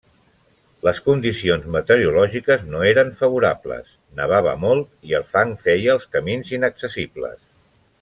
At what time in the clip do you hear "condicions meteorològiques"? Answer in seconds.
1.09-2.65